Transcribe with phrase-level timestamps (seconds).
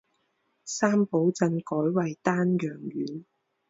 [0.65, 3.23] 三堡镇改为丹阳县。